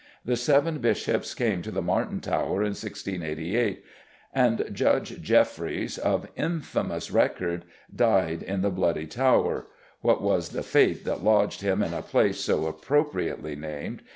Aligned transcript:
The 0.25 0.35
Seven 0.35 0.79
Bishops 0.79 1.35
came 1.35 1.61
to 1.61 1.69
the 1.69 1.79
Martin 1.83 2.21
Tower 2.21 2.63
in 2.63 2.71
1688, 2.73 3.83
and 4.33 4.67
Judge 4.71 5.21
Jeffreys, 5.21 5.99
of 5.99 6.27
infamous 6.35 7.11
record, 7.11 7.65
died 7.95 8.41
in 8.41 8.63
the 8.63 8.71
Bloody 8.71 9.05
Tower 9.05 9.67
what 10.01 10.23
was 10.23 10.49
the 10.49 10.63
fate 10.63 11.05
that 11.05 11.23
lodged 11.23 11.61
him 11.61 11.83
in 11.83 11.93
a 11.93 12.01
place 12.01 12.39
so 12.39 12.65
appropriately 12.65 13.55
named? 13.55 14.01